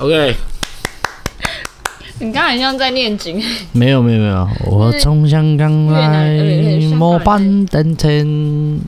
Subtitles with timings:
[0.00, 0.34] OK。
[2.20, 3.42] 你刚才像在念经。
[3.72, 6.38] 没有没有没有，我从香港来，
[6.96, 8.26] 末班登天，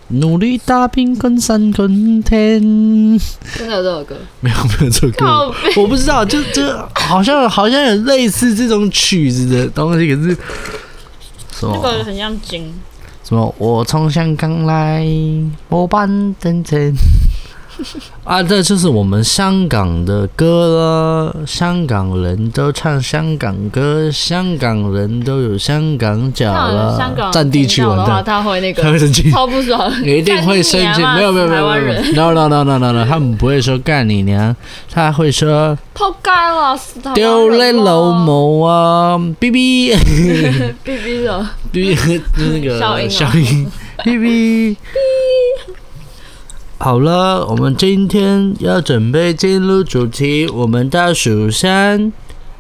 [0.09, 2.61] 努力打拼，困山困天。
[3.55, 4.17] 真的有这首歌？
[4.41, 6.63] 没有没有这首歌，我不知道，就就
[6.95, 10.37] 好像好像有类似这种曲子的东西，可是
[11.53, 11.79] 什么？
[11.83, 12.73] 这个很像经。
[13.23, 13.55] 什么？
[13.59, 15.07] 我从香港来，
[15.69, 16.95] 末班登天。
[18.25, 21.37] 啊，这就是我们香港的歌了。
[21.47, 27.31] 香港人都唱香港歌，香港人都有香港脚了。
[27.33, 31.03] 占地区的话，他会那个， 他会生气，超不爽，一定会生气。
[31.17, 34.55] 没有没有没有没有，no no no no no no，他们不会说干你娘，
[34.91, 36.79] 他会说扑街了，
[37.15, 39.95] 丢你老母啊！B B
[40.85, 43.71] B B 的 B B 那个小音
[44.05, 44.77] B B。
[46.83, 50.49] 好了，我们今天要准备进入主题。
[50.49, 52.13] 我们倒数三、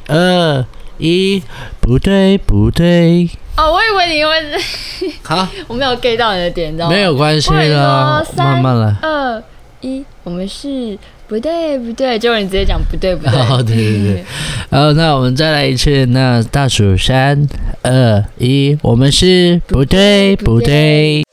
[0.06, 0.64] 二、
[0.98, 1.42] 一，
[1.80, 3.28] 不对，不对。
[3.56, 5.10] 哦，我以为你会。
[5.26, 6.94] 好，我没有 get 到你的点，你知道吗？
[6.94, 8.96] 没有关系了，慢慢来。
[9.02, 9.42] 二、
[9.80, 13.32] 一，我们是不对，不对，就你直接讲不对，不对。
[13.50, 14.24] 哦，对对对。
[14.70, 16.06] 好， 那我们再来一次。
[16.06, 17.44] 那倒数三、
[17.82, 21.24] 二、一，我们是不对，不对。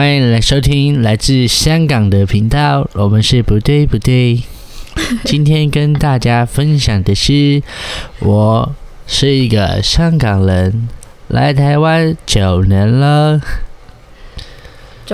[0.00, 4.42] 欢迎来收听来自香港的频道，我们是不对不对。
[5.26, 7.62] 今天跟大家分享的是，
[8.20, 8.74] 我
[9.06, 10.88] 是一个香港人，
[11.28, 13.42] 来台湾九年了。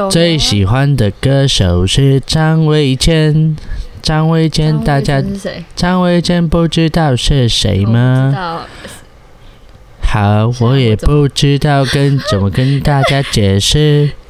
[0.09, 3.57] 最喜欢的歌手是张卫健。
[4.01, 5.21] 张卫健，大家
[5.75, 8.65] 张卫健不知道是谁吗？
[10.01, 14.13] 好，我也不知道跟怎么跟大家解释。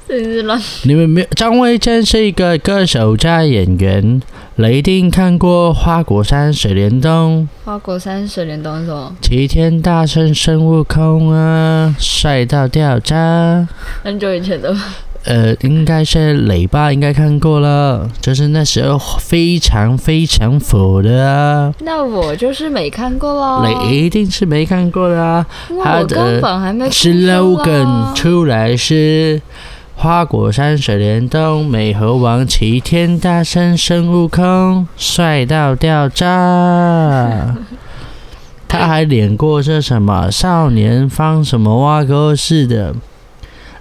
[0.84, 1.26] 你们没有？
[1.34, 4.22] 张卫健是一个歌手加演员，
[4.54, 7.48] 你一定看过《花果山水帘洞》。
[7.66, 9.16] 花果山水帘洞是什么？
[9.20, 13.68] 齐天大圣孙悟空啊，帅到掉渣。
[14.04, 14.74] 很久以前的。
[15.24, 21.74] 呃，应该是雷吧，应该看过了，就是那时候非常非常火的啊。
[21.80, 23.64] 那我就是没看过喽。
[23.64, 25.44] 雷一定是没看过的啊。
[25.68, 26.88] 我根本还没。
[26.90, 29.42] slogan 出来是。
[29.98, 37.56] 花果山水帘洞，美猴王，齐天大圣孙悟空，帅到掉渣。
[38.68, 42.94] 他还演过这什么少年方什么挖沟似的。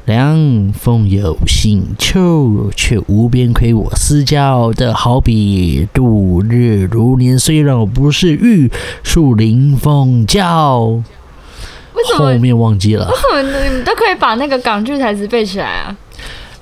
[0.06, 7.38] 凉风有信秋，却无边亏我思交的好比度日如年。
[7.38, 8.72] 虽然我不是玉
[9.04, 11.04] 树临风娇。
[12.18, 13.10] 后面忘记了。
[13.10, 15.98] 为什么你们都可以把那个港剧台词背起来啊？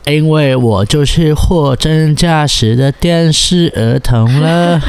[0.06, 4.81] 因为我就是货真价实的电视儿童了，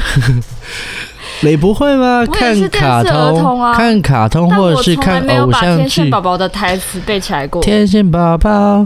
[1.42, 2.26] 你不会吗？
[2.32, 5.82] 看卡通啊，看卡通或者是看偶像剧。
[5.82, 7.62] 天线宝宝的台词背起来过。
[7.62, 8.84] 天线宝宝，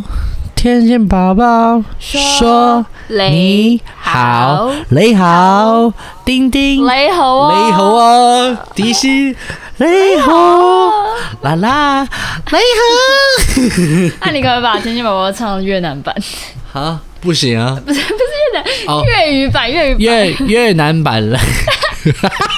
[0.55, 5.91] 天线宝宝说你好，你好，
[6.27, 9.35] 丁丁，你好啊，你好啊， 迪西。
[9.81, 9.87] 你
[10.21, 10.33] 好，
[11.43, 12.03] 啦啦，
[12.51, 14.11] 你好。
[14.27, 16.13] 那你可不可以把《天线宝宝》唱越南版？
[16.73, 17.81] 好，不行啊。
[17.87, 18.15] 不是不是
[18.53, 18.65] 越南，
[19.05, 21.39] 粤语版粤语越越南版了。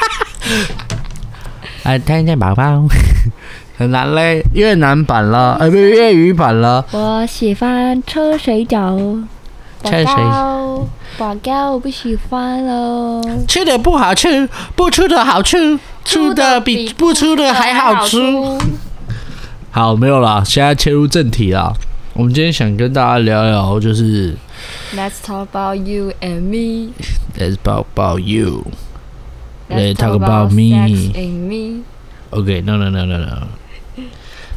[1.85, 2.85] 哎，天气宝宝
[3.77, 6.83] 很难嘞，越南版了，哎， 不是粤语版了。
[6.93, 9.23] 我喜欢吃水饺。
[9.83, 10.05] 吃谁？
[11.19, 13.21] 宝宝，我不喜欢了。
[13.49, 18.19] 吃的不好吃，不吃的好吃，吃的比不出的还好吃。
[19.71, 21.73] 好，没有了，现在切入正题了。
[22.15, 24.35] 我们今天想跟大家聊聊，就是。
[24.95, 26.93] Let's talk about you and me.
[27.39, 28.67] Let's talk about you.
[29.71, 31.85] Let's talk about me.
[32.31, 33.47] OK, no, no, no, no, no.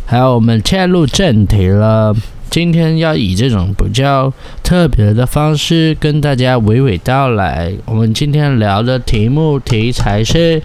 [0.05, 2.15] 还有，我们切入正题了。
[2.49, 4.31] 今天要以这种比较
[4.61, 7.73] 特别的方式跟大家娓娓道来。
[7.85, 10.61] 我们今天聊的题目题材是，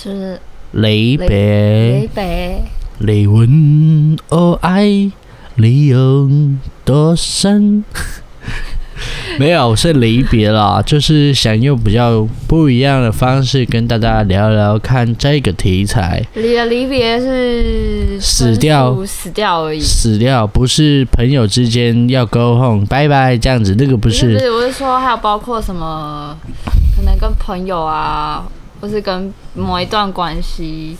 [0.00, 0.40] 是
[0.72, 2.00] 离别。
[2.00, 2.62] 离别。
[2.98, 5.10] 你问我爱
[5.56, 6.28] 你有
[6.84, 7.84] 多深？
[9.38, 16.20] 没有，是离别啦，就是想用比较不一样的方式跟大家聊聊看这个题材。
[16.34, 19.80] 你的离别是死掉，死掉而已。
[19.80, 24.32] 死掉不是朋友之间要 go home 拜拜这样子，那个不是。
[24.32, 26.36] 不是，我是说还有包括什么，
[26.96, 28.44] 可能跟朋友啊，
[28.80, 30.96] 或是跟某一段关系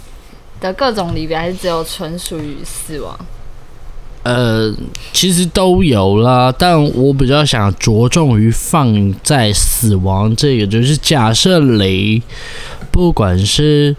[0.60, 3.16] 的各种离别，还是只有纯属于死亡？
[4.24, 4.74] 呃，
[5.12, 12.20] 其实都有啦，但我比较想着重于放在死亡这个，就是假设你
[12.90, 13.94] 不管是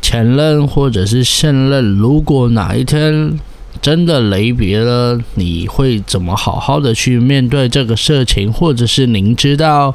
[0.00, 3.38] 前任或者是现任，如果哪一天
[3.82, 9.94] 真的离别了，你会怎么好好的去面对这个事情，或者是您知道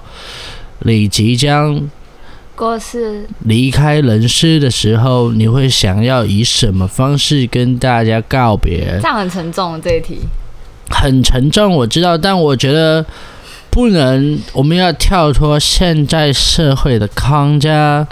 [0.83, 1.89] 你即将。
[2.59, 8.99] 过世离开人世的时候，你会想要以什么方式跟大家告别？
[9.01, 10.19] 这样很沉重，这一题
[10.89, 13.05] 很沉重，我知道，但我觉得
[13.69, 18.05] 不能，我们要跳脱现在社会的框架，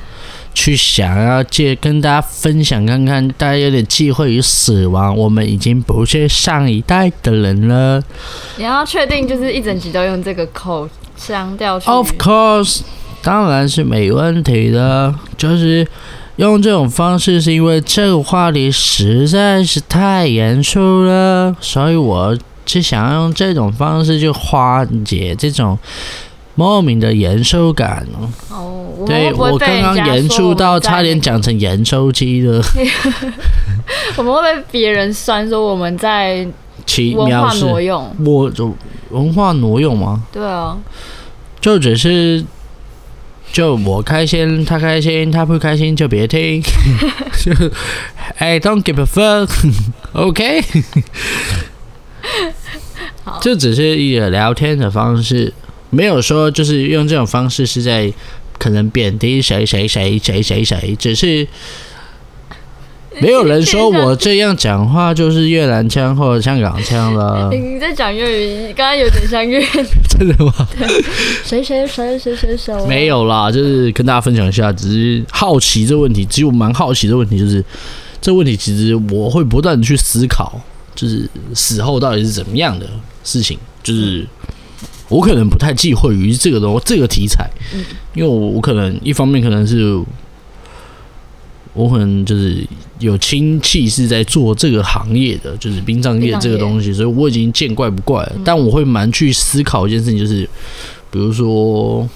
[0.53, 8.01] 去想要借跟大家分享看看，大家有点忌讳于死亡，我们已经不是上一代的人了。
[8.55, 12.79] 你要确定，就是一整集都用这个口腔调去？Of course。
[13.23, 15.85] 当然是没问题的，就是
[16.37, 25.77] 用这种方式，是因为这个话题实在是太严肃了，所以我是想要用这种方式去化解这种
[26.55, 28.05] 莫名的严肃感。
[28.49, 32.63] 哦，对，我刚刚严肃到差点讲成盐酥鸡了。
[34.15, 36.47] 我们会被别人酸说我们在
[37.15, 38.15] 文化挪用？
[38.25, 38.73] 我就
[39.09, 40.23] 文化挪用吗？
[40.31, 40.77] 对啊，
[41.59, 42.45] 就只是。
[43.51, 46.61] 就我开心，他开心，他不开心就别听。
[47.44, 47.51] 就
[48.38, 50.63] I don't give a fuck，OK？
[53.41, 55.53] 这只是一个聊天的方式，
[55.89, 58.11] 没有说就是用这种方式是在
[58.57, 61.47] 可能贬低谁谁谁谁谁谁，只是。
[63.21, 67.49] 没有人说我这样讲话就是越南腔或者香港腔了。
[67.55, 69.65] 你在讲粤语，刚刚有点像粤语。
[70.09, 70.53] 真的吗？
[71.43, 72.73] 谁谁谁谁谁谁？
[72.87, 76.25] 没有啦，就是跟大家分享一下，只是好奇这个问题。
[76.25, 77.63] 其实我蛮好奇的问题，就是
[78.21, 80.59] 这个问题其实我会不断的去思考，
[80.93, 82.85] 就是死后到底是怎么样的
[83.23, 83.57] 事情。
[83.81, 84.25] 就是
[85.09, 87.49] 我可能不太忌讳于这个东这个题材，
[88.13, 89.99] 因为我我可能一方面可能是。
[91.77, 92.65] 我可能就是
[92.97, 98.33] 有亲戚是在做这个行业的，就是殡葬业这个东西，所以我已经见怪不怪了。
[98.44, 100.41] 但我会蛮去思考一件事情，就是
[101.12, 102.09] 比如说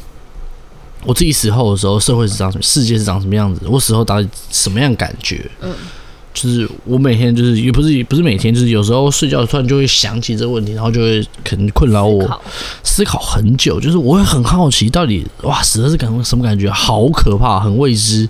[1.06, 5.50] 我自己死后的时候，社会是长什么，世界是长什么样子，我死后到底什么样感觉？
[5.62, 5.72] 嗯，
[6.34, 12.42] 就是我每天就是也不是也不是每天，就是有时候睡觉突然就会想起这个问题，然后就会可能困扰我
[12.84, 13.80] 思考很久。
[13.80, 16.70] 就是我会很好奇，到底哇死了是感什么感觉？
[16.72, 18.28] 好可怕，很未知。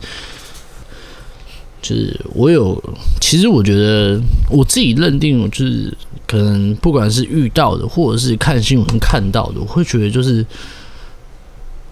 [1.82, 2.80] 就是我有，
[3.20, 5.92] 其实我觉得我自己认定，就是
[6.28, 10.46] 可能不管是遇到的，或者是看新闻看到的，我会觉得就是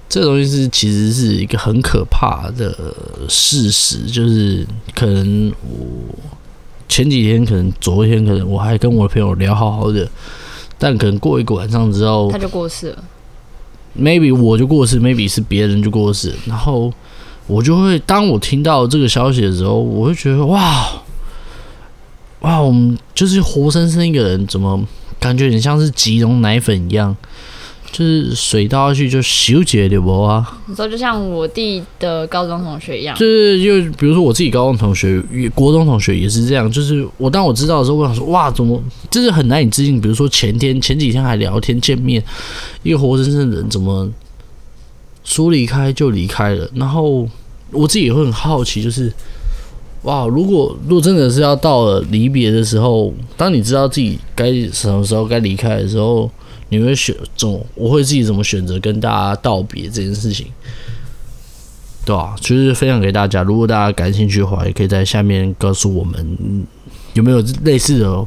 [0.07, 2.93] 这个东西是其实是一个很可怕的
[3.27, 4.05] 事实。
[4.05, 4.63] 就是
[4.93, 6.15] 可能我
[6.87, 10.07] 前几天，可能昨天，可能我还跟我的朋友聊好好的，
[10.77, 13.03] 但可能过一个晚上之后，他就过世了。
[13.99, 16.93] Maybe 我就过世，Maybe 是别人就过世，然后。
[17.49, 21.01] 我就会，当我听到这个消息的时候，我会觉得哇，
[22.41, 24.79] 哇，我们就是活生生一个人，怎么
[25.19, 27.17] 感觉很像是即溶奶粉一样，
[27.91, 30.59] 就是水倒下去就修结的不啊？
[30.67, 35.19] 你说就像我弟的高中同学一样，就是就比如说我自己高中同学、
[35.55, 38.79] 国中同学也是这样，就是我当我知道的时候，我想说哇，怎么
[39.09, 39.99] 就是很难以置信？
[39.99, 42.23] 比如说前天、前几天还聊天见面，
[42.83, 44.07] 一个活生生的人怎么
[45.23, 47.27] 说离开就离开了，然后。
[47.71, 49.11] 我自己也会很好奇，就是
[50.03, 56.29] 哇，如果如果真的是要到了离别的时候，当你知道自己该什么时候该离开的时候，
[56.69, 57.65] 你会选怎么？
[57.75, 60.47] 我会自己怎么选择跟大家道别这件事情，
[62.05, 62.35] 对吧？
[62.39, 66.65] 就是分享给大家，如果大家感兴趣的话，也可以在下面告诉我们
[67.13, 68.25] 有没有类似的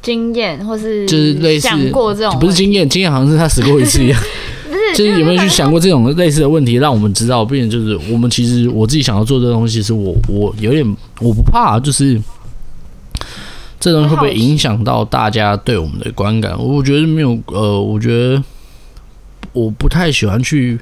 [0.00, 4.18] 经验，或是就是类似想过这种，不是经验，经验好像是他死过一次一样。
[4.94, 12.20] 就是有没有去想过这种类似的问题，让我们知道，并且就是我们其实我自己想要做这东西，是我我有点我不怕，就是
[13.80, 16.56] 这东西会不会影响到大家对我们的观感？
[16.58, 18.42] 我觉得没有，呃，我觉得
[19.52, 20.78] 我不太喜欢去，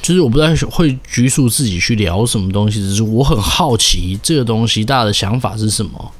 [0.00, 6.12] 就是我不太会拘束自己去聊什么东西，只是我很好奇这个东西大家的想法是什么。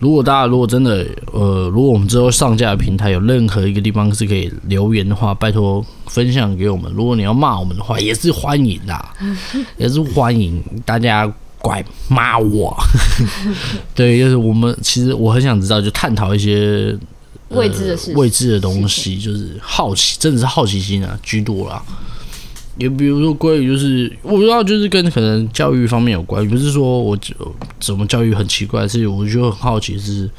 [0.00, 6.90] 如果大家如果真的呃，如果我们之后上架的平台有任何一个地方是可以留言的话，拜托分享给我们。
[6.94, 9.04] 如果你要骂我们的话，也是欢迎的，
[9.76, 12.74] 也是欢迎大家怪骂我。
[13.94, 16.96] 对，就是我们其实我很想知道，就探讨一些、
[17.50, 21.82] 呃、未知的事、未知的东西，就是好奇，真的是好奇心啊居多啦。
[22.80, 27.16] 也比如说，关于就是我不知道，就是跟可能教育方面有关，不是说我
[27.78, 30.30] 怎么教育很奇怪，是我就很好奇是，是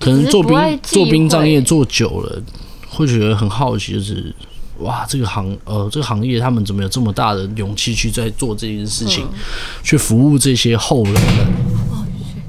[0.00, 2.42] 可能做兵做兵仗业做久了，
[2.88, 4.34] 会觉得很好奇，就是
[4.80, 9.38] 哇，这个行呃这个行业他们怎么有这么大的勇气去在做这件事情，嗯、
[9.84, 11.14] 去服务这些后人？
[11.14, 12.04] 哦，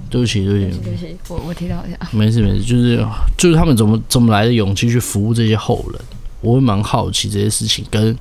[0.09, 3.05] 对不起，对不起，对不起，我我提到一下，没事没事，就是
[3.37, 6.01] 就是他们怎么怎么来的勇气去服务这些后人？
[6.41, 8.17] 我会蛮好奇这些事情跟。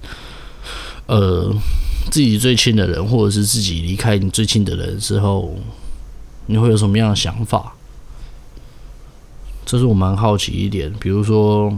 [1.10, 1.52] 呃，
[2.08, 5.56] 自己最亲的人，或者是自己离开你最亲的人之后，
[6.46, 7.72] 你会有什么样的想法？
[9.66, 10.92] 这是我蛮好奇一点。
[11.00, 11.76] 比如说，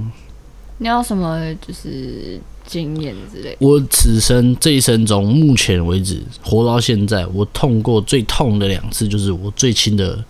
[0.76, 3.56] 你要什么就是经验之类？
[3.58, 10.22] 我此生这一生中，目前为止活到现在，我痛过最痛的两次，就是我最亲的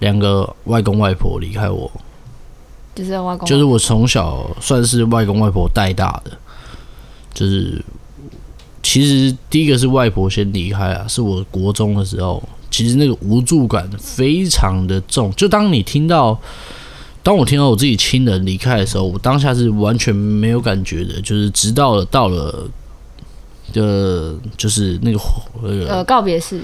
[0.00, 1.90] 两个外公外婆离开我。
[2.94, 6.36] 就是外公，就是我从小算是外公外婆带大的，
[7.32, 7.82] 就是。
[8.82, 12.42] 其实第一个是外婆先离开啊，是我国中的时候。
[12.70, 16.40] 其实那个无助感非常的重，就当你听到，
[17.22, 21.20] 当我听到我自己亲人离开的时候，我当下是完全没有感觉的。
[21.20, 22.66] 就是直到了到了，
[23.74, 25.20] 的，就是那个
[25.62, 26.62] 那个呃告别式。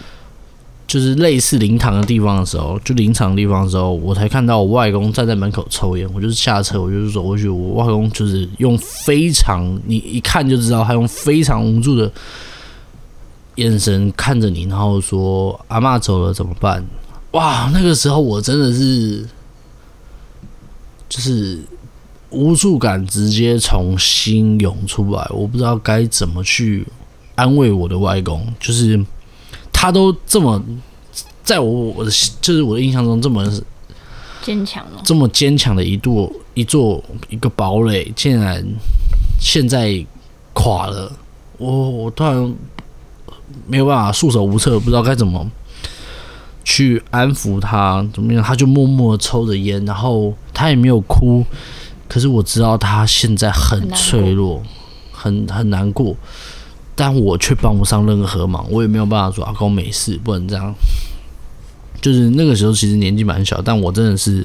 [0.89, 6.09] 就是类似灵堂的地方的时候，就灵场的地方的时候，我才看到我外公站在门口抽烟。
[6.15, 12.11] 我就是下车，我就是走过去，我外公就是用非常你一看就知道，他用非常无助的
[13.57, 16.83] 眼神看着你，然后说：“阿嬷走了怎么办？”
[17.33, 19.29] 哇，那个时候我真的是
[21.07, 21.61] 就是
[22.31, 26.87] 无助感直接从心涌出来，我不知道该怎么去
[27.35, 28.99] 安慰我的外公，就是。
[29.81, 30.61] 他都这么，
[31.45, 33.49] 在我我的就是我的印象中这么
[34.43, 38.67] 坚强了，这么坚强的一座一座一个堡垒，竟然
[39.41, 40.05] 现在
[40.53, 41.13] 垮了。
[41.59, 42.53] 我我突然
[43.69, 45.49] 没有办法束手无策，不知道该怎么
[46.65, 48.43] 去安抚他，怎么样？
[48.43, 51.45] 他就默默的抽着烟，然后他也没有哭，
[52.09, 54.61] 可是我知道他现在很脆弱，
[55.13, 56.17] 很很，很难过。
[57.01, 60.75] 但我却帮不上任何忙，我也没有办法说阿公没事，不能这样。
[62.01, 64.45] 就是那个时候其实年纪蛮小，但我真的是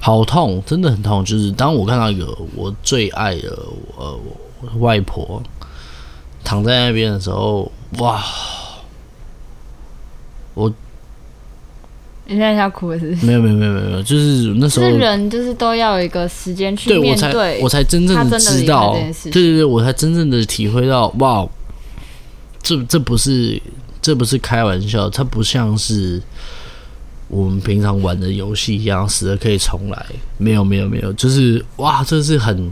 [0.00, 1.24] 好痛，真的很痛。
[1.24, 3.56] 就是当我看到一个我最爱的
[3.96, 4.18] 呃
[4.80, 5.40] 外婆
[6.42, 8.20] 躺在那边的时候，哇！
[10.54, 10.72] 我
[12.26, 13.26] 你现在要哭是不是？
[13.26, 21.46] 没有没有没有没有，就是那时候人就是都要有一个时间去面对，对，我才我才真正的知道，对对对，我才真正的体会到，哇！
[22.62, 23.60] 这这不是
[24.00, 26.22] 这不是开玩笑，它不像是
[27.26, 30.06] 我们平常玩的游戏一样，死了可以重来。
[30.38, 32.70] 没有没有没有，就是哇，这是很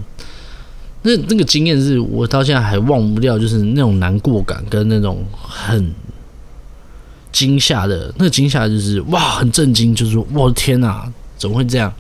[1.02, 5.92] 那那个经验，是我到现在还忘不掉，就是那种难过感跟那种很
[7.32, 11.92] 惊吓的，那个惊吓就是哇，很震惊，就是我的天哪，怎么会这样？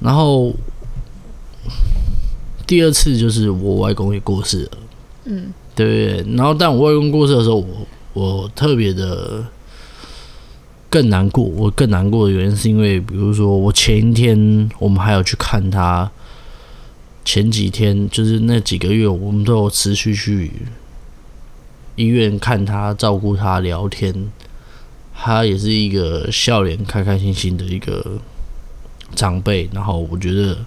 [0.00, 0.54] 然后
[2.66, 4.70] 第二次就是我外公也过世了，
[5.24, 5.52] 嗯。
[5.76, 9.44] 对，然后但我外公过世的时候，我我特别的
[10.88, 11.42] 更难过。
[11.42, 16.08] 我更难过的原因是因为，比如说我前一天我们还有去看他，
[17.24, 20.52] 前几天就是那几个月，我们都有持续去
[21.96, 24.30] 医院看他、照顾他、聊天。
[25.16, 28.18] 他也是一个笑脸开开心心的一个
[29.14, 30.58] 长辈，然后我觉得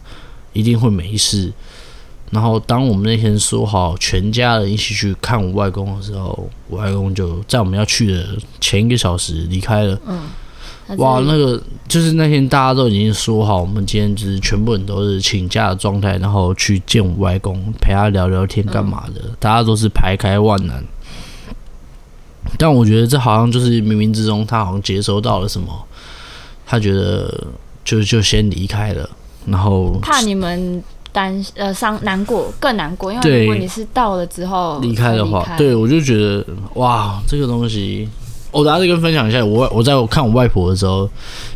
[0.53, 1.51] 一定会没事。
[2.31, 10.00] 然后，当我们那天说好全家人一起去看我外公的时候，我外公就在我们要去的前一个小时离开了。
[10.07, 10.27] 嗯，
[10.98, 20.84] 哇，那个就是那天大家都已经说好，我们今天就是全部人都是请假的状态，然后去见我外公，陪他聊聊天干嘛的，大家都是排开万难。
[22.57, 25.67] 但我觉得这好像就是冥冥之中，他好像接收到了什么，
[26.65, 27.47] 他觉得
[27.85, 29.09] 就就先离开了，
[29.45, 30.83] 然后怕你们。
[31.13, 36.45] 担呃伤难过更难过，因为如果你是到了之后离开的话，对我就觉得
[36.75, 38.07] 哇，这个东西，
[38.51, 39.43] 我大家再跟分享一下。
[39.43, 41.09] 我我在我看我外婆的时候，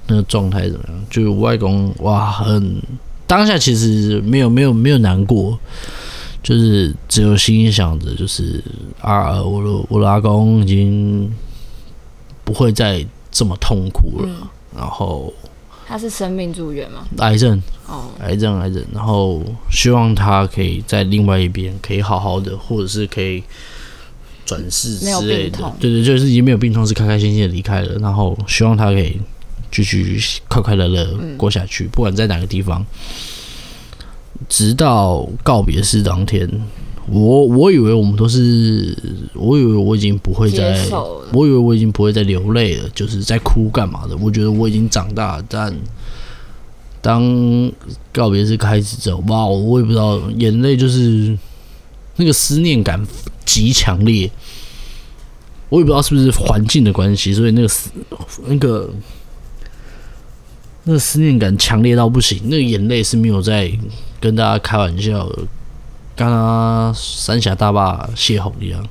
[0.08, 0.98] 那个状态怎么样？
[1.12, 2.82] 就我外公哇，很
[3.28, 5.60] 当下其实没有没有没有难过，
[6.44, 8.64] 就是只有心里想着，就是
[9.00, 11.32] 啊，我的我的阿公已经
[12.44, 14.28] 不会再这么痛苦了。
[14.28, 15.34] 嗯然后
[15.86, 17.06] 他是生命住院吗？
[17.18, 23.44] 癌症哦，癌症，癌症，然后希望他可以在另外一边可以好好的，或者是可以
[24.46, 25.60] 转世之类的。
[25.78, 27.96] 对对，就是已经没有病痛，是开开心心的离开了。
[27.96, 29.20] 然后希望他可以
[29.70, 30.18] 继续
[30.48, 32.86] 快快乐乐过下去，嗯、不管在哪个地方。
[34.50, 36.50] 直到告别式当天，
[37.08, 38.98] 我我以为我们都是，
[39.34, 40.78] 我以为我已经不会再，
[41.34, 44.16] 我以为我已经不会再流泪了，就是在哭干嘛的？
[44.18, 45.76] 我觉得我已经长大了，但
[47.02, 47.72] 当
[48.12, 51.38] 告别式开始之后，哇，我也不知道，眼泪就是
[52.18, 53.04] 那个思念感
[53.46, 54.30] 极强烈，
[55.70, 57.90] 我也不知道是不是环境的关系，所以那个思
[58.46, 58.90] 那个
[60.84, 63.72] 那个思念感强烈到不行，那个眼泪是没有在。
[64.22, 65.28] 跟大家开玩笑，
[66.16, 68.88] 跟他三峡大坝泄洪一样，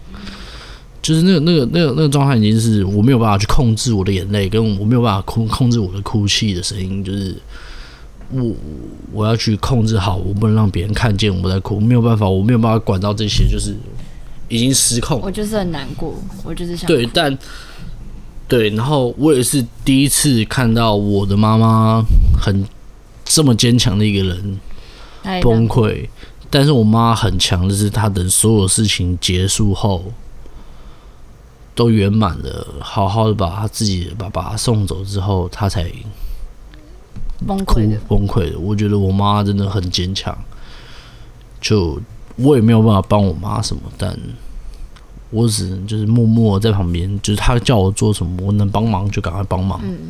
[1.01, 7.37] 就是那个、那个、那个、那个状态，已经是我没有办法去控制我的眼泪，跟我没有办法控控制我的哭泣的声音，就是
[8.33, 8.53] 我
[9.13, 13.73] 我要去控制好，我不能让别人看见我在哭，没有办法，我没有办法管到这些，就是
[14.49, 15.21] 已经失控。
[15.21, 17.39] 我就是很难过，我就是想对，但
[18.51, 22.05] 对，然后我也是第一次看到我的妈妈
[22.39, 22.67] 很
[23.25, 24.61] 这么坚强的一个人。
[25.43, 26.09] 崩溃，
[26.49, 30.03] 但是我妈很强的是，她等所有事情结束后
[31.75, 35.91] 都圆满了，好好的把她自己的爸爸送走之后，她才
[37.47, 38.59] 崩溃崩溃的。
[38.59, 40.37] 我觉得我妈真的很坚强，
[41.61, 42.01] 就
[42.37, 44.19] 我也没有办法帮我妈什么，但
[45.31, 50.09] 我只能就是默默在旁边，就是他叫我做什么，我能帮忙就赶快帮忙，嗯，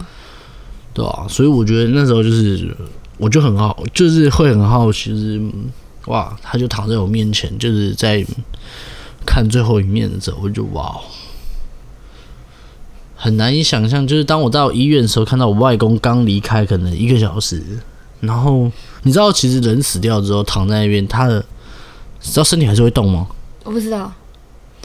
[0.92, 1.26] 对吧？
[1.28, 2.76] 所以我觉得那时候就是。
[3.22, 5.38] 我就很好，就是会很好奇，就是
[6.06, 8.24] 哇，他就躺在我面前，就是在
[9.26, 10.98] 看最后一面的时候，我就哇，
[13.14, 17.62] 很难以想象，就是当我到医院的时候，看到我外公刚离开，可能一个小时，
[18.20, 18.72] 然后
[19.02, 21.44] 你知道，其实人死掉之后躺在那边，他的
[22.22, 23.26] 知道身体还是会动吗？
[23.64, 24.10] 我不知道，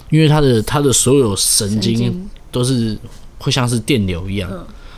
[0.10, 2.98] 因为他的他的所有神经都是
[3.40, 4.50] 会像是电流一样，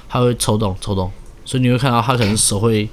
[0.07, 1.11] 他会抽动抽动，
[1.45, 2.89] 所以你会看到他可能手会。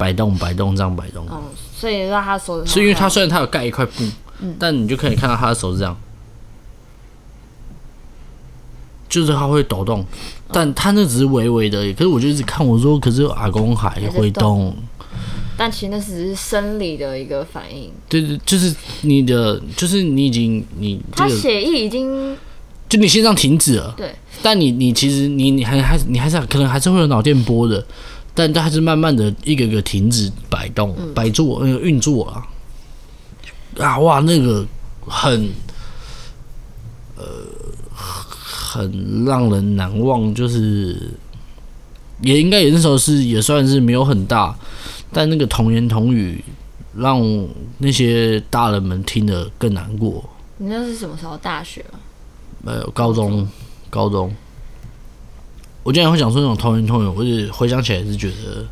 [0.00, 1.28] 摆动，摆动，这样摆动。
[1.28, 1.42] 哦，
[1.76, 4.02] 所以让他手，是因为他虽然他有盖一块布，
[4.38, 5.94] 嗯，但你就可以看到他的手是这样，
[9.10, 10.02] 就是他会抖动，
[10.50, 11.92] 但他那只是微微的。
[11.92, 14.74] 可是我就一直看，我说，可是阿公还会动，
[15.60, 17.90] 但其实那只是生理的一个反应。
[18.08, 22.34] 对对，就是你的，就是你已经你、这个、他血液已经，
[22.88, 23.92] 就你心脏停止了。
[23.94, 27.84] 对，但你你其实你你还还你还是可能还是会有脑电波的。
[28.32, 32.46] 但它还是慢慢的一个个停止摆动，摆住那个运作啊，
[33.76, 34.64] 啊哇，那个
[35.06, 35.50] 很
[37.16, 37.24] 呃
[37.92, 41.10] 很让人难忘，就是
[42.22, 44.56] 也应该也那时候是也算是没有很大，
[45.12, 46.44] 但那个童言童语
[46.96, 47.20] 让
[47.78, 50.28] 那些大人们听得更难过。
[50.58, 51.36] 你那是什么时候？
[51.38, 51.98] 大学吗？
[52.62, 53.48] 没有，高中，
[53.88, 54.34] 高中。
[55.82, 58.66] 我竟然会讲出那种童言童语，我就回想起来是觉得，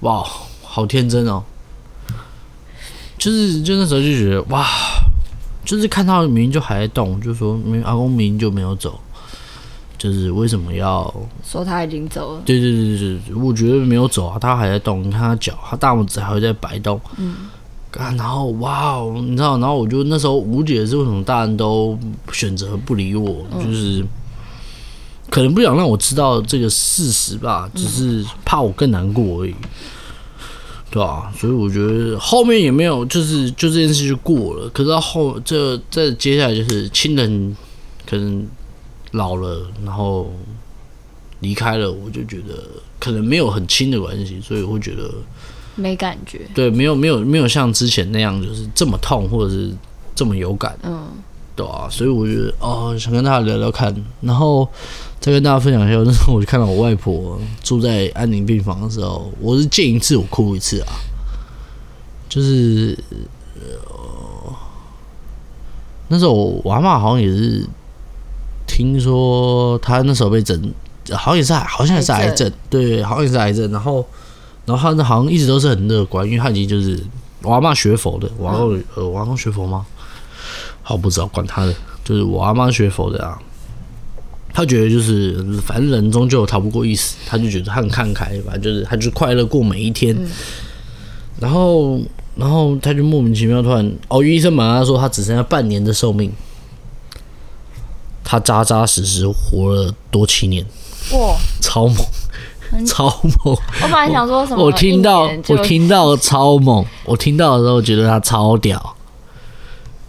[0.00, 0.24] 哇，
[0.62, 1.44] 好天真哦！
[3.18, 4.66] 就是就那时候就觉得，哇，
[5.64, 8.98] 就是看到明明就还在动，就说明阿公明明就没有走，
[10.04, 11.02] 就是为什么要
[11.42, 12.42] 说他已经走了？
[12.44, 17.34] 对对对对对，我觉得没有走啊，他还在动，你看他脚，他大拇指还会在摆动，嗯，
[17.96, 21.98] 然后哇哦，你知道，然后我就那时候无解的是为什么大人都
[22.30, 24.04] 选择不理我，就是。
[25.30, 29.54] 可能不想让我知道这个事实吧，只是怕我更难过而已，
[30.90, 31.32] 对啊？
[31.36, 34.68] 所以我觉得后面也没有，就是就这件事就过了。
[34.68, 37.56] 可是到后这这接下来就是亲人
[38.08, 38.46] 可能
[39.14, 40.30] 老了，然后
[41.40, 42.64] 离开了，我就觉得
[43.00, 45.10] 可能没有很亲的关系，所以我会觉得
[45.74, 46.42] 没感觉。
[46.54, 49.72] 对，没有没有没有像之前那样就是这么痛，或者是
[50.14, 51.06] 这么有感，嗯，
[51.56, 54.68] 对啊，所以我觉得哦，想跟大家聊聊看，然后。
[55.20, 60.92] 再跟大家分享一下，那时候我就看到我外婆住在安宁病房的时候，我是见一次我哭一次啊。
[62.28, 62.94] 就是，
[63.54, 64.52] 呃，
[66.08, 67.66] 那时候我我阿嬷好像也是
[68.74, 70.74] 听说他那时候被诊，
[71.12, 73.70] 好像也是好像也是癌症，对，好像也是癌症。
[73.70, 74.04] 然后，
[74.66, 77.00] 然后他好像一直都是很乐观，因为他已经就是
[77.42, 79.86] 我阿妈学佛的，我阿公呃我阿公学佛吗？
[80.82, 81.72] 好，不知道，管他的，
[82.04, 83.38] 就是我阿妈学佛的啊。
[84.52, 90.16] 他觉得就是，反正人终究逃不过一死，他就觉得他很看开，反正就是他就快乐过每一天。
[90.18, 90.28] 嗯、
[91.38, 92.00] 然后，
[92.34, 96.32] 然后他就莫名其妙突然，哦，医生马上说他只剩下半年的寿命，
[98.24, 100.64] 他扎扎实实活了多七年，
[101.12, 101.96] 哇，超猛！
[102.86, 103.54] 超猛！
[103.54, 108.96] 我本来想说什么，我听到我听到超猛，我听到的时候觉得他超屌，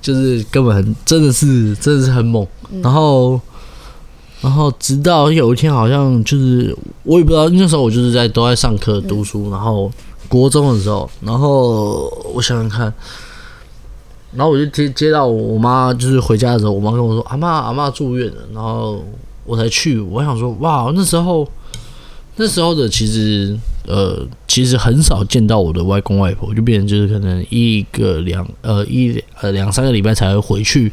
[0.01, 2.47] 就是根本很真的是真的是很猛。
[2.82, 3.39] 然后
[4.41, 9.91] 然后直到有一天，好像就是我也不知道那时候我就是在都在上课读书，然后
[10.28, 12.91] 国中的时候，然后我想想看。
[14.35, 19.03] 然后我就接接到我妈，就是回家的时候，我妈跟我说：“阿妈，阿妈住院了。”然后
[19.45, 19.99] 我才去。
[19.99, 21.47] 我想说：“哇，那时候
[22.35, 30.91] 那时候的其实呃，其实很少见到我的外公外婆，就变成就是可能一个两呃一呃两三个礼拜才会回去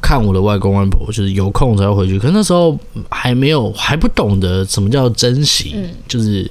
[0.00, 2.18] 看我的外公外婆，就是有空才会回去。
[2.18, 2.78] 可是那时候
[3.10, 5.74] 还没有还不懂得什么叫珍惜，
[6.06, 6.50] 就是。”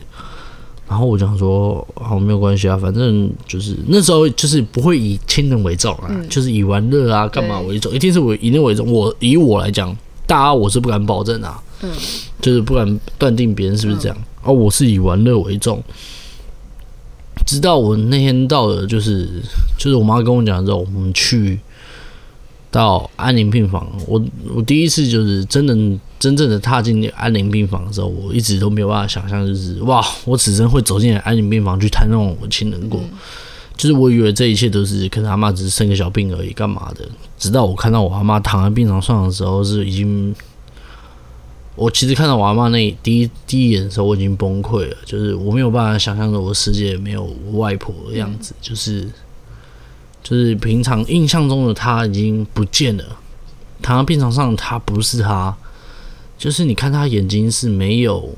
[0.88, 8.92] 然后我就想说，好，没有关系啊，反正就是那时候就是不会以亲人为重啊，嗯、就是以玩乐啊、干嘛为重，一定是我以那为重。
[8.92, 9.96] 我以我来讲，
[10.28, 11.92] 大家我是不敢保证啊，嗯，
[12.42, 14.18] 就是不敢断定别人是不是这样。
[14.44, 15.84] 哦、嗯，我是以玩乐为重。
[17.46, 19.28] 直到我那天到了，就是
[19.78, 21.60] 就是我妈跟我讲之后，我们去。
[22.72, 24.22] 到安宁病房，我
[24.54, 25.74] 我第一次就是真的
[26.26, 33.10] 真正的踏进安宁病房的时候，我一直都没有办法想象，就是哇，我此生会走进安宁病房去探望我亲人过，嗯、
[33.78, 37.08] 就是我以为这一切都是可能阿妈只是生个小病而已，干嘛的？
[37.38, 40.36] 直到我看到我阿妈躺在病床上的时候，是已经，
[41.76, 49.08] 我其实看到我阿妈那第一第一眼的时候，我已经崩溃了，就是我没有办法想象的，我世界没有我外婆的样子，嗯、就是。
[50.28, 53.04] 就是平常印象中的她已经不见了，
[53.84, 55.56] 躺在病床上，她不是他，
[56.38, 58.30] 就是你看他眼睛是没有，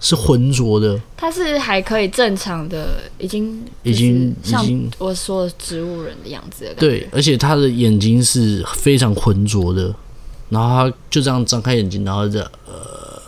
[0.00, 4.66] 是浑浊的，他是还可以正常的，已经已经已像
[4.98, 6.74] 我说的植物人的样子的。
[6.74, 9.94] 对，而且他的眼睛是非常浑浊的，
[10.48, 13.20] 然后他就这样张开眼睛，然后这呃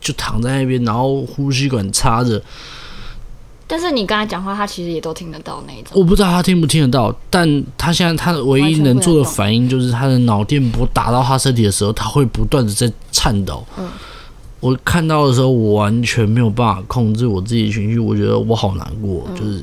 [0.00, 2.40] 就躺在那边，然后呼吸管插着。
[3.68, 5.90] 但是你跟他讲话，他其实也都听得到那一种。
[5.94, 13.66] 我不知道他听不听得到，但他现在他唯一能做的反应就是他的脑电波打到他身体的时候，他会不断的在颤抖。
[13.76, 13.88] 嗯，
[14.60, 19.60] 我看到的时候，我完全没有办法控制我自己的情绪，我觉得我好难过，就是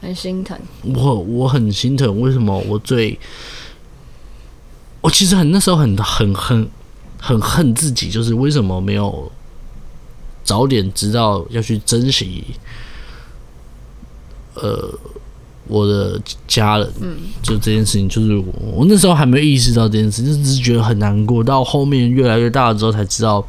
[0.00, 0.58] 很心疼。
[0.94, 3.18] 我我很心疼，为什么我最
[5.02, 6.66] 我其实很那时候很很很
[7.20, 9.30] 很恨自己，就是为什么没有
[10.42, 12.42] 早点知道要去珍惜。
[14.56, 14.88] 呃，
[15.68, 21.42] 我的家人，嗯，就这件事情，就是我，我那时候还没有意识到这件事，就只是觉得很难过。
[21.42, 23.46] 到后面越来越大了之后，才知道，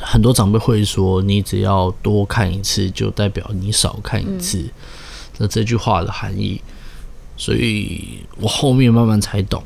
[0.00, 4.64] 很多长辈会说，你只要多看一次，就代表你少看一次，
[5.38, 6.60] 那这句话的含义。
[7.36, 9.62] 所以我后面慢慢才懂，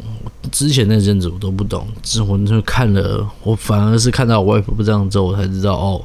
[0.51, 1.87] 之前那阵子我都不懂。
[2.03, 6.03] 之后就看了，我反而是看到我外婆不这样之后，我才知道哦，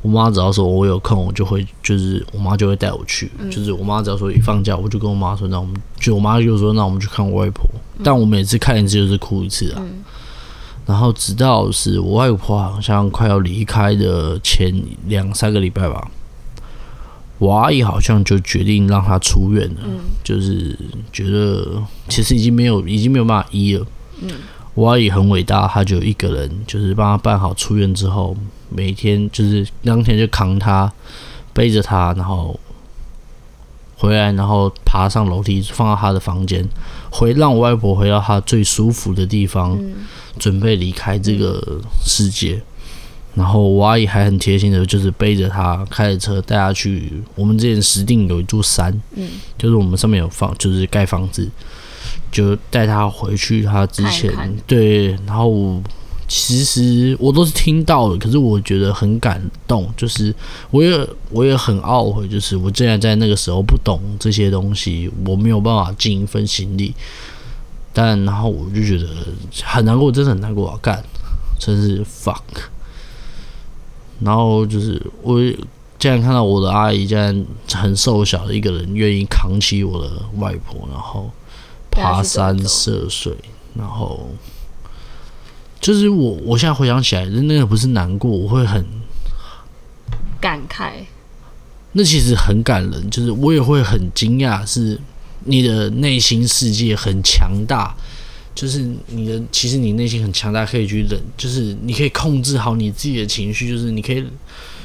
[0.00, 3.30] 我妈只要说我有空，我就会，就是我妈就会带我去。
[3.38, 7.68] 嗯、就是我妈只要说一放假，我就跟我妈说，那我们就我妈就说，那我们去看我外婆。
[8.02, 9.82] 但我每次看一次就是哭一次啊。
[9.82, 10.02] 嗯、
[10.86, 14.72] 然后直到是我外婆好像快要离开的前
[15.08, 16.10] 两三个礼拜吧。
[17.42, 20.78] 我阿姨好像就决定让他出院了，嗯、就是
[21.12, 23.84] 觉得其实已经没有，已经没有办法医了。
[24.20, 24.30] 嗯、
[24.74, 28.36] 我阿姨很伟大，她就一个人，就是帮他办好出院之后，
[28.68, 30.92] 每天就是当天就扛他，
[31.52, 32.60] 背着他，然后
[33.96, 36.64] 回来，然后爬上楼梯，放到他的房间，
[37.10, 40.06] 回让我外婆回到她最舒服的地方，嗯、
[40.38, 42.62] 准备离开这个世界。
[43.34, 51.48] 然后我阿姨还很贴心的，就是背着他开着车带他去我们之前石定有一座山，嗯，就是我们上面有房，就是盖房子，
[52.30, 53.62] 就带他回去。
[53.62, 54.30] 他之前
[54.66, 55.82] 对，然后
[56.28, 60.34] 其实我都是听到了，可是我觉得很感动，就是
[60.70, 66.94] 我也我也很懊悔，就是我竟然在那个时候不懂这些东西，我没有办法尽一份心力。
[67.94, 69.06] 但然后我就觉得
[69.62, 70.78] 很难过，真的很难过啊！
[70.80, 71.04] 干，
[71.58, 72.40] 真是 fuck。
[74.24, 75.40] 然后就是我
[75.98, 81.30] 竟然看到我的阿姨，竟然很瘦小的一个人，愿意扛起我的外婆，然后
[81.90, 83.36] 爬山涉水，
[83.74, 84.30] 然后
[85.80, 88.84] 就是我我现在回想起来，那个不是难过，我会很
[90.40, 91.04] 感慨。
[91.92, 94.98] 那其实很感人，就是我也会很惊讶，是
[95.44, 97.94] 你的内心世界很强大。
[98.54, 104.24] 就是你的，其实你内心很强大，可以去忍，就是你可以控制好你自己的情绪，就是你可以，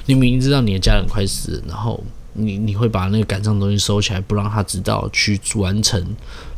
[0.05, 2.03] 你明明知道你的家人快死了，然后
[2.33, 6.01] 你你会把那个感伤的东西收起来，不让他知道，去完成，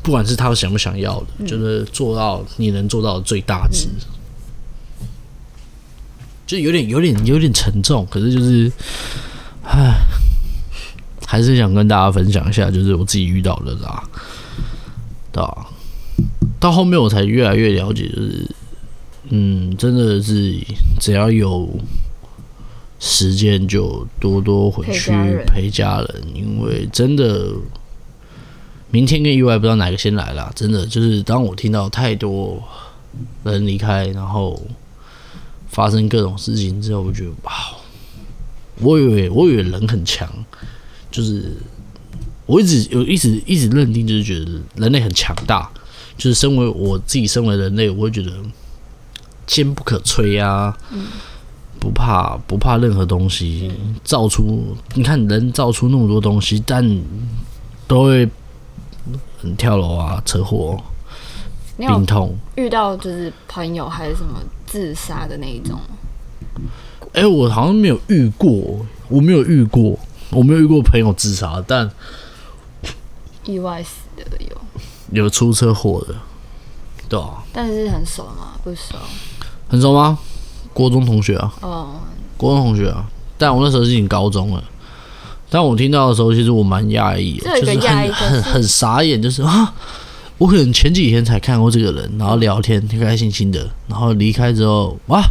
[0.03, 3.87] 不管是他想不想要的，嗯、就是做到你能做到的最大值。
[6.45, 8.07] 就有点有点有点沉重。
[8.09, 8.71] 可是就是，
[9.63, 9.93] 唉，
[11.27, 14.03] 还是想跟大家分享一下，就是我自己遇到的啦。
[15.31, 15.67] 对啊，
[16.59, 18.49] 到后面我才越来越了解，就是，
[19.29, 20.55] 嗯，真的是
[20.99, 21.69] 只要有
[22.99, 25.11] 时间就多多回去
[25.45, 27.53] 陪家人，因为真的。
[28.91, 32.59] 明天跟意外不知道哪个先来啦，真的就是当我听到太多
[33.43, 34.59] 人离开，然后
[35.67, 37.53] 发生各种事情之后，我觉得哇，
[38.79, 40.27] 我以为我以为人很强，
[41.11, 41.55] 就是
[42.47, 45.69] 我一直有一直一直认定，就是觉得人类很强大，
[46.19, 48.31] 就是身为我自己身为人类，我会觉得
[49.47, 50.77] 坚不可摧啊，
[51.79, 53.71] 不怕不怕任何东西，
[54.03, 57.01] 造出你看人造出那么多东西，但
[57.87, 58.29] 都会。
[59.57, 60.77] 跳楼啊，车祸，
[61.77, 65.79] 病痛，遇到就是朋友还是什么自杀的那一种？
[67.13, 69.97] 哎、欸，我好像没有遇过，我没有遇过，
[70.31, 71.89] 我没有遇过朋友自杀，但
[73.45, 74.61] 意外死的有，
[75.11, 76.15] 有出车祸的，
[77.07, 77.43] 对啊。
[77.51, 78.53] 但是很熟吗？
[78.63, 78.95] 不熟。
[79.67, 80.17] 很熟吗？
[80.73, 81.53] 国中同学啊。
[81.61, 81.89] 哦。
[82.37, 83.05] 国中同学啊，
[83.37, 84.63] 但我那时候已经高中了。
[85.49, 89.73] 但我听到的时候，其实我蛮讶异的，就是很很很傻眼，就是啊，
[90.37, 95.21] 我可能前几天才看过这个人，然后聊天，开开心心的，然后离开之后，哇，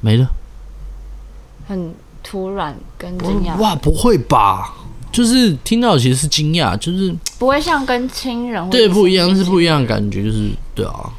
[0.00, 0.28] 没了，
[1.66, 3.56] 很突然跟惊讶。
[3.58, 4.72] 哇，不会吧？
[5.16, 11.10] 就是听到其实是惊讶，就是不会像跟亲人对不一样，是不一样的感觉，就是对啊，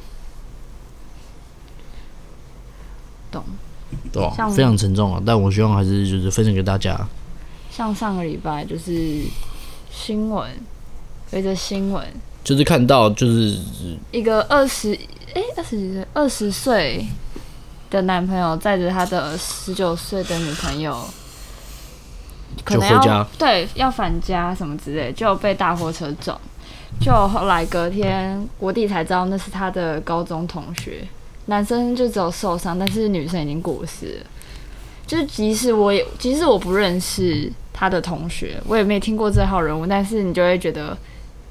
[3.31, 3.43] 懂，
[4.13, 5.19] 对啊，非常沉重啊。
[5.25, 6.95] 但我希望还是就是分享给大家。
[7.71, 9.23] 像上个礼拜就是
[9.91, 10.47] 新闻，
[11.31, 12.05] 有一则新闻，
[12.43, 13.57] 就是看到就是
[14.12, 14.95] 一个二十
[15.33, 17.03] 哎二十几岁二十岁
[17.89, 21.03] 的男朋友载着他的十九岁的女朋友，
[22.63, 26.39] 可能要对，要返家什么之类，就被大货车撞，
[26.99, 31.07] 就后来隔天我弟才知道那是他的高中同学，
[31.45, 34.25] 男生就只有受伤，但是女生已经过世了。
[35.05, 40.97] 就是即使我也即使我不认识他的同学，我也没听过这号人物，但是你就会觉得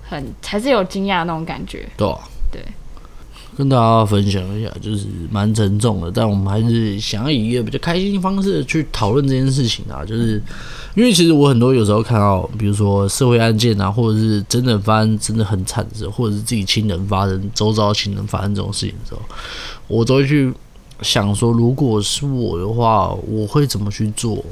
[0.02, 1.88] 很还是有惊讶那种感觉。
[1.96, 2.18] 对啊，
[2.52, 2.62] 对，
[3.56, 10.04] 跟大家分享一下，就是蛮沉重的，但我们还是想要以一个比较开心的方式去讨论这件事情啊。
[10.04, 10.42] 就是
[10.94, 19.22] 因为其实我很多有时候看到，比如说社会案件啊，或者是真的发生真的很惨的时候，或者是自己亲人发生、周遭亲人发生这种事情的时候，
[19.88, 20.52] 我都会去。
[21.02, 24.42] 想说，如果是我的话，我会怎么去做？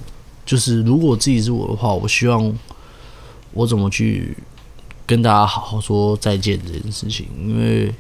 [0.45, 2.55] 就是如果自己是我的话，我希望
[3.55, 4.37] 我怎么去
[5.07, 7.91] 跟大家好好说再见这件事情，因为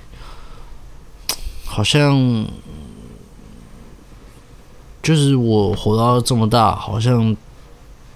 [1.74, 2.46] 好像
[5.02, 7.36] 就是我活到这么大，好像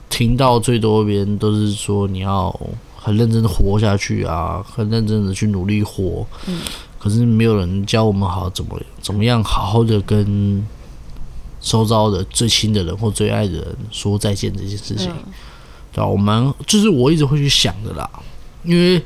[0.08, 2.48] 听到最多别人都是说你要
[2.96, 6.24] 很认真的活下去啊，很认真的去努力活。
[6.46, 6.60] 嗯。
[7.00, 10.64] 可是没有人教我们好怎么怎么样好好的跟
[11.60, 15.12] 周遭的最亲的人或最爱的人说再见这件事情，
[15.92, 16.06] 对吧？
[16.06, 18.08] 我们就是我一直会去想的啦，
[18.62, 19.02] 因为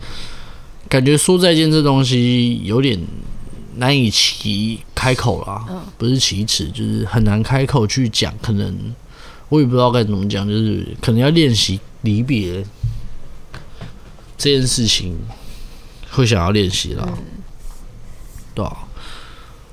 [0.90, 3.00] 感觉说再见这东西有点
[3.76, 5.64] 难以启开口啦，
[5.98, 8.32] 不是启齿，就是很难开口去讲。
[8.42, 8.94] 可能
[9.48, 12.64] 我也不知道该怎么讲，就是可能要练习离别
[14.36, 15.16] 这件事情，
[16.10, 17.08] 会想要练习啦。
[18.54, 18.88] 对啊，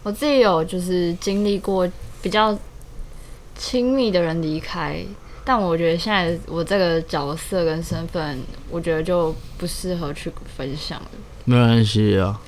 [0.04, 1.90] 我自己有就是经历过
[2.22, 2.58] 比较
[3.58, 5.04] 亲密的人离开，
[5.44, 11.08] 但我觉得现在我这个角色跟身份，我觉得就不适合去分享了。
[11.44, 12.40] 没关系啊，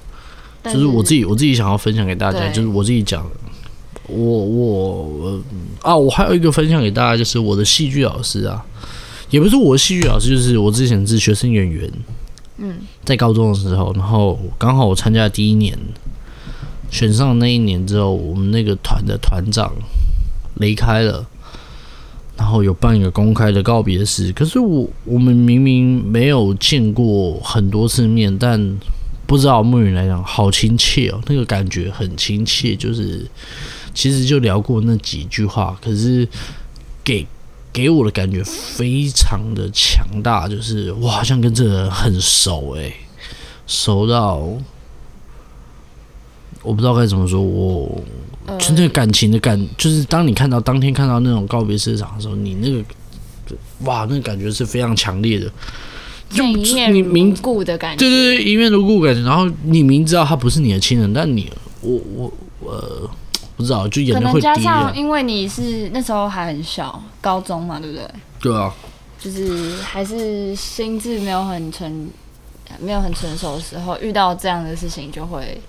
[0.66, 3.30] 就是我自己我自己想要分享给大家，就是我自己讲的。
[4.08, 5.42] 我我
[5.82, 8.64] 啊，我还有一个分享给大家，就是我的戏剧老师啊，
[9.30, 11.90] 也不是我的戏剧老师，就是我之前是学生演员。
[12.58, 15.78] 嗯，在高中的时候，然后刚好我参加第一年。
[16.90, 19.72] 选上那一年之后，我们那个团的团长
[20.56, 21.26] 离开了，
[22.36, 24.30] 然后有办一个公开的告别式。
[24.34, 28.60] 可是我我们明明没有见过很多次面，但
[29.32, 32.76] 不知道木云来讲好亲切哦，那个感觉很亲切。
[32.76, 33.26] 就是
[33.94, 36.28] 其实就聊过那几句话，可是
[37.02, 37.26] 给
[37.72, 42.94] 给我的感觉非常的强大，就是我好像跟这个人很熟诶，
[43.66, 44.46] 熟到。
[46.62, 48.04] 我不知道该怎么说，我
[48.60, 52.84] 就那个感情的感，就是当你看到当天看到那种告别式场的时候，你那个
[53.86, 55.50] 哇，那个感觉是非常强烈的，
[56.34, 59.22] 就一面如故的感觉，对对对，一面如故感觉。
[59.22, 63.10] 然后你明知道他不是你的亲人，但你我我呃
[63.58, 68.08] 不知道，就眼泪会加上因为你是那时候还很小，高中嘛，对不对？
[68.40, 68.74] 对啊，
[69.20, 72.10] 就是还是心智没有很成，
[72.80, 75.62] 没有很成熟的时候，遇到这样的事情就会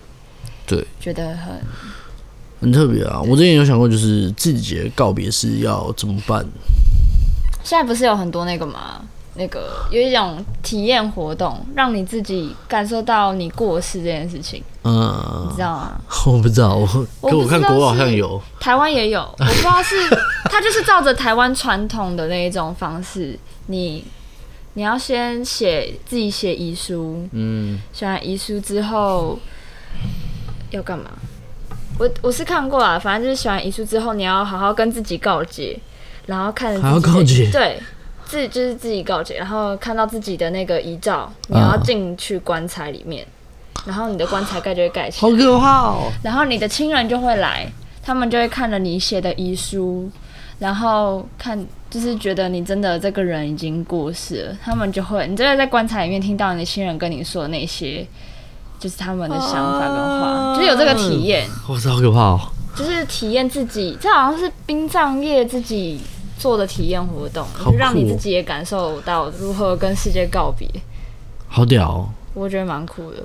[0.66, 1.60] 对觉得很
[2.60, 3.20] 很特别啊。
[3.20, 6.46] 我之前有想过，就是自己的告别式要怎么办？
[7.64, 9.02] 现在不是有很多那个吗？
[9.34, 14.62] 那个有一种体验活动，让你自己感受到你过世这件事情。
[14.84, 16.00] 嗯，你知道吗？
[16.26, 19.96] 我不知道，我可我看国外好像有，台湾也有，我不知道是
[20.50, 24.04] 他就是照着台湾传统的那一种方式，你
[24.74, 29.38] 你要先写自己写遗书，嗯，写完遗书之后
[30.70, 31.10] 要干嘛？
[31.98, 35.78] 我我是看过啊，反正就是写完遗书之后，你要好好跟自己告诫，
[36.26, 37.78] 然后看还要告诫，对。
[38.32, 43.22] 自己就是自己告解，然后看到自己的那个遗照，你要进去棺材里面，
[43.74, 46.10] 啊、然后你的棺材盖就会盖起来，好可怕哦！
[46.24, 47.70] 然后你的亲人就会来，
[48.02, 50.10] 他们就会看了你写的遗书，
[50.58, 58.06] 然后看就是觉得你真的这个人已经过世了，他们就会，你真的在棺材里面听到你的亲人跟你说的那些，
[58.78, 61.46] 就是他们的想法跟话，啊、就是有这个体验。
[61.68, 62.40] 哇塞，好可怕哦！
[62.74, 66.00] 就是体验自己，这好像是殡葬业自己。
[66.42, 70.68] 做的体验活动，就让你自己也感受到如何跟世界告别，
[71.46, 72.08] 好屌哦！
[72.34, 73.18] 我觉得蛮酷的，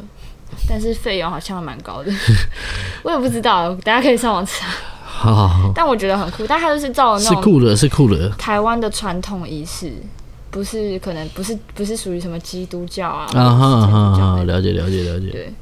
[0.70, 2.14] 但是费用好像蛮高的，
[3.02, 4.68] 我也不知道，大家可以上网查。
[5.04, 8.30] 好好好，但我觉得很酷，但它就是照那种是酷的，是酷的。
[8.38, 9.92] 台湾的传统仪式，
[10.52, 13.26] 不是可能不是不是属于什么基督教啊？
[13.34, 15.54] 啊哈哈哈，了解了解了解，对，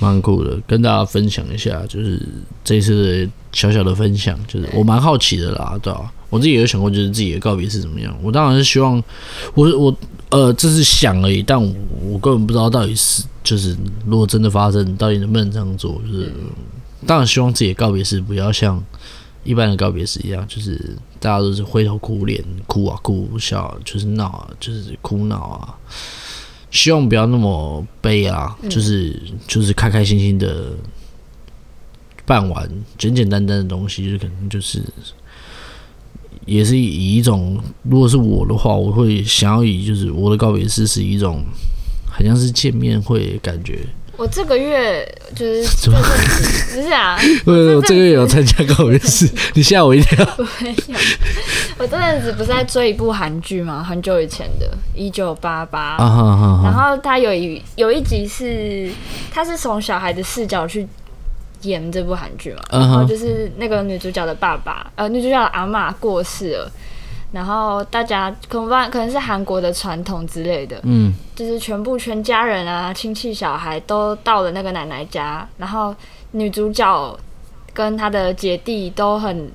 [0.00, 2.20] 蛮酷的，跟大家分享一下，就是
[2.64, 6.12] 这次的小小的分享，就是我蛮好奇的啦，对吧？
[6.34, 8.12] 我自己也有想过，就是自己的告别是怎么样。
[8.20, 9.00] 我当然是希望，
[9.54, 9.96] 我我
[10.30, 11.72] 呃，这是想而已，但我，
[12.10, 16.02] 我根本不知道到底是就是，如果真的发生，到底能不能这样做？
[16.04, 16.32] 就是
[17.06, 18.82] 当然希望自己的告别式不要像
[19.44, 25.78] 一般的告别式一样，就是大家都是灰头苦脸，哭啊哭笑，就是闹啊，就是哭闹啊。
[26.72, 29.16] 希望不要那么悲啊，就是
[29.46, 30.72] 就是开开心心的
[32.26, 32.68] 办完，
[32.98, 34.82] 简简单单的东西，就可能就是。
[36.46, 41.44] 也是以一种，如果是我的话，我会想要以就是我的告别式是一种，
[42.06, 43.78] 好像是见面会感觉。
[44.16, 45.04] 我这个月
[45.34, 45.98] 就是怎么，
[46.72, 50.24] 不是啊，不是我这个月有参加告别式，你吓我一跳。
[51.76, 53.82] 我这阵子不是在追一部韩剧吗？
[53.82, 55.96] 很久以前的，一九八八。
[56.62, 58.88] 然后它有一有一集是，
[59.32, 60.86] 他是从小孩的视角去。
[61.64, 66.70] 演这部韩剧嘛，然后就是那个女主角的爸爸，呃，女主角的阿妈过世了，
[67.32, 75.94] 然后大家可能可能是韩国的传统之类的，嗯，就是全部全家人啊，亲戚小孩都到了那个奶奶家，然后
[76.32, 77.18] 女主角
[77.72, 79.50] 跟她的姐弟都很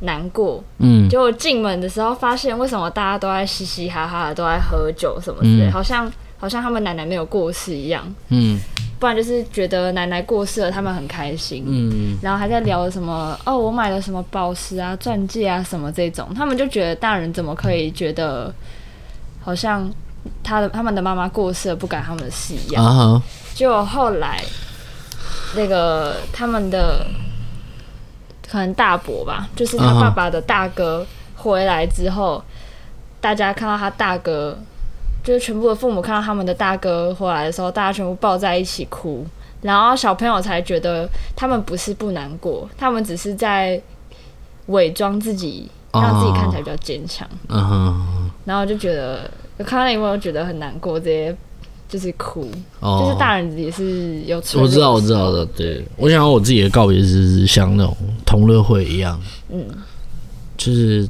[0.00, 8.58] 难过，嗯，结果进门的时候发现为什么大家都在嘻嘻哈哈的，都在喝酒什么之类，好像好像他们奶奶没有过世一样，嗯。
[8.98, 18.50] 不然就是觉得奶奶过世了，他们很开心，嗯，然后还在聊什么哦，我买了什么宝石啊、钻戒啊什么这种，他们就觉得大人怎么可以觉得
[19.42, 19.90] 好像
[20.42, 22.82] 他的他们的妈妈过世了不干他们的事一样。
[22.82, 23.22] Uh huh.
[23.54, 24.42] 就后来
[25.54, 27.06] 那个他们的
[28.50, 32.42] 可能大伯吧，就是他爸爸的大哥回来之后，uh.
[33.20, 34.58] 大家看到他大哥。
[35.26, 39.26] 就是全部的父母看到他们的大哥回来的时候，大家全部抱在一起哭，
[39.60, 43.80] 然后小朋友才觉得他们不是不难过，他们只是在
[44.66, 47.28] 伪装自己，让自己看起来比较坚强。
[47.48, 48.30] 嗯哼。
[48.44, 51.00] 然后就觉得，我看到有没有觉得很难过？
[51.00, 51.36] 这些
[51.88, 52.48] 就是哭，
[52.80, 54.36] 就是大人也是有。
[54.54, 55.44] 我知道，我知道的。
[55.44, 59.66] 对，我想要我自己的告别是像那种同乐会一样，嗯，
[60.56, 61.08] 就是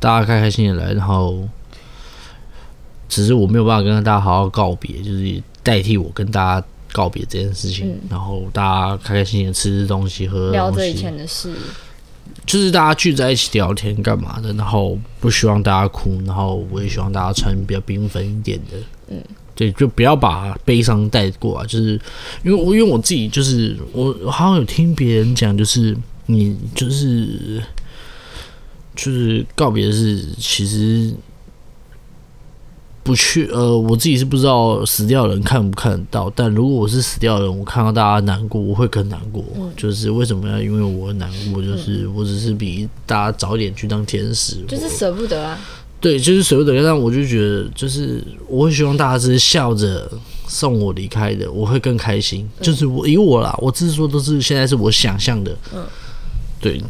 [0.00, 1.38] 大家开开心心的来，然后。
[3.14, 7.88] 只是我没有办法跟大家好好告别，就是代替我跟大家告别这件事情。
[7.88, 11.54] 嗯、然后大家开开心心的吃吃东西，喝喝东西，聊着以前的事，
[12.44, 14.52] 就是大家聚在一起聊天干嘛的。
[14.54, 18.76] 然后不希望大家哭，然后我也希望大家穿比较缤纷一点的。
[19.06, 19.22] 嗯，
[19.54, 21.64] 对，就不要把悲伤带过啊。
[21.64, 21.92] 就是
[22.42, 25.96] 因为我因为我自己就是我好像有听别人讲，就是
[26.26, 27.62] 你就是
[28.96, 31.14] 就是告别是其实。
[33.04, 39.44] 不去，呃，我自己是不知道死掉的人看不看得到，但如果我是死掉的人，我看到大家难过，我会更难过。
[39.54, 41.62] 嗯、就是为什么要因为我难过？
[41.62, 45.60] 就是我只是比大家早点去当天使，就是舍不得啊。
[46.00, 46.82] 对，就是舍不得。
[46.82, 50.10] 但我就觉得，就是我会希望大家是笑着
[50.48, 52.48] 送我离开的，我会更开心。
[52.58, 55.54] 嗯、就是我以我啦，我只是说都是现在是我想象的。
[55.74, 55.84] 嗯
[56.58, 56.82] 对，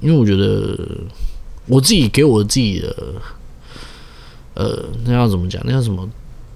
[0.00, 0.78] 因为我觉得
[1.66, 2.96] 我自己给我自己的，
[4.56, 5.62] 呃，那要怎么讲？
[5.64, 6.08] 那叫什么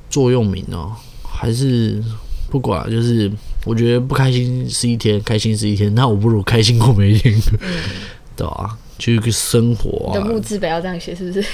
[0.08, 0.92] 座右铭哦？
[1.22, 2.02] 还是
[2.50, 3.30] 不管，就是
[3.64, 7.70] 我觉得不开心是一天，开心是一天，那我不如开心过每一天，嗯、
[8.36, 8.78] 对吧、啊？
[8.98, 10.18] 去个生活、啊。
[10.18, 11.44] 你的墓志碑要这样写，是不是？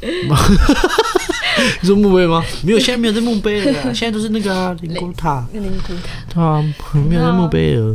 [1.82, 2.42] 你说墓碑吗？
[2.62, 3.94] 没有，现在没有这墓碑了。
[3.94, 5.46] 现在都是那个 灵骨塔。
[5.52, 5.94] 灵骨塔。
[6.32, 6.62] 对啊，
[7.08, 7.94] 没有这墓碑了。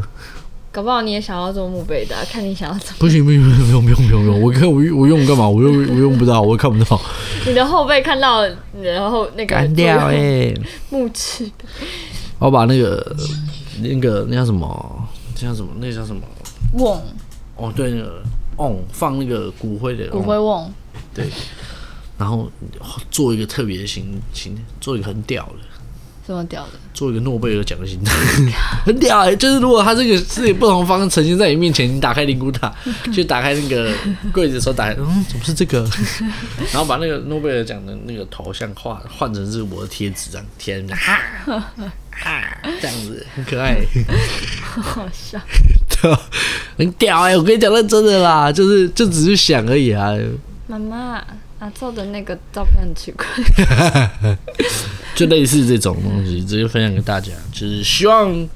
[0.75, 2.95] 搞不好你也想要做墓碑的、啊，看你想要怎么。
[2.99, 5.47] 不行不行不行，不用不用不用不用，我看我我用干嘛？
[5.47, 6.99] 我用我用不到，我看不到。
[7.47, 8.43] 你的后背看到，
[8.81, 9.55] 然后那个。
[9.55, 10.61] 干掉哎、欸！
[10.89, 11.49] 墓志。
[12.39, 13.15] 我把那个
[13.79, 15.07] 那个那叫什么？
[15.33, 15.69] 那叫什么？
[15.79, 16.21] 那叫什么？
[16.73, 17.01] 瓮。
[17.55, 18.21] 哦，对，那个
[18.57, 20.09] 瓮放那个骨灰的。
[20.09, 20.69] 骨灰瓮。
[21.13, 21.27] 对。
[22.17, 22.51] 然后
[23.09, 25.74] 做一个特别的形形，做一个很屌的，
[26.27, 28.11] 这么屌的，做一个诺贝尔奖的形态，
[28.83, 29.35] 很屌哎、欸！
[29.35, 32.73] 就是如果他这个是以不同方呈现在你面前，你打开灵骨塔，
[33.13, 33.91] 去打开那个
[34.33, 35.87] 柜子的时候，打开，嗯，怎么是这个？
[36.73, 41.63] 然后把那个诺贝尔奖的那个头像画换成是我的贴纸，这样贴，哈哈，
[42.81, 43.77] 这样子很可爱，
[44.81, 45.39] 好笑，
[46.01, 46.17] 对，
[46.77, 47.37] 很屌哎、欸！
[47.37, 50.11] 我跟你讲，认真的啦，就是就只是想而已啊，
[50.65, 51.23] 妈妈。
[51.57, 54.37] 啊，做的那个照片很奇怪，
[55.15, 58.47] 就类似这种东西，直接分享给大家，就是希望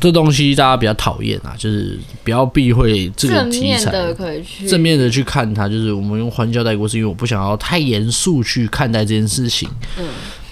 [0.00, 9.68] 这东西大家比较讨厌啊，就是不要避讳这个题材，正面的可以去正面的去看它，就是我们用欢笑带过，是因为我不想要太严肃去看待这件事情。
[9.96, 10.04] 嗯，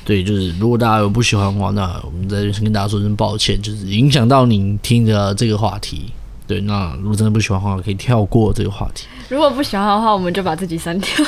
[0.05, 6.13] 对，就是如果大家有不喜欢的话，那我们再跟大家说声抱歉，就是影响到您听的这个话题。
[6.47, 9.07] 对，那如果真的不喜欢的话，可以跳过这个话题。
[9.33, 11.27] 如果不喜欢的话，我们就把自己删掉。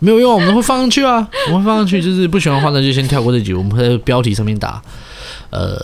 [0.00, 2.02] 没有用，我们会放上去啊，我们会放上去。
[2.02, 3.54] 就是不喜欢的话，那就先跳过这集。
[3.54, 4.82] 我们会在标题上面打，
[5.50, 5.80] 呃，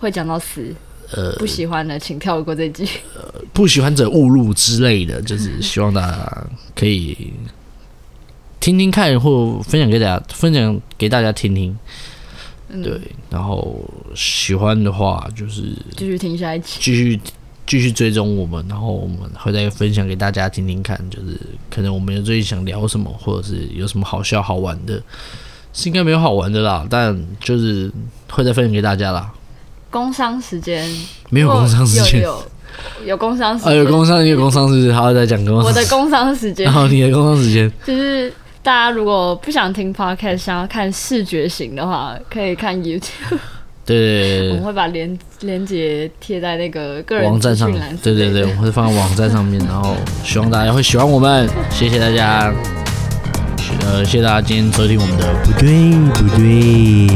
[0.00, 0.74] 会讲到死。
[1.12, 2.88] 呃，不喜欢的请跳过这集。
[3.14, 7.32] 呃，不喜欢者勿入之类的，就是希望大家可以
[8.58, 11.78] 听听看，或分享给大家，分享给大家听听。
[12.70, 13.00] 嗯、对，
[13.30, 13.80] 然后
[14.16, 17.20] 喜欢的话，就是继续听下一集，继续。
[17.68, 21.38] 继续追踪我们，然后我们会再分享给大家听听看，就是
[21.70, 25.00] 可能我们有最近想聊什么，或者是有什么好笑好玩的，
[25.74, 27.92] 是应该没有好玩的啦，但就是
[28.30, 29.30] 会再分享给大家啦。
[29.90, 30.90] 工商时间
[31.28, 32.42] 没有工商时间，有
[33.04, 35.64] 有工商时间，啊有工商有工商时间，好再讲工商。
[35.64, 43.38] 我的工商时间，然后你的工商时间，就是大家如果不想听 podcast，想要看视觉型的话，可以看 YouTube。
[43.88, 47.72] 对，我们会把连连接贴在那个个人网站上。
[48.02, 51.48] 对对对，我们会放在网站上面，然后希望大家会喜欢我们。
[51.70, 52.52] 谢谢大家，
[53.80, 57.06] 呃，谢谢大家今天收听我们的不对不对，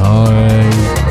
[0.00, 1.07] 拜。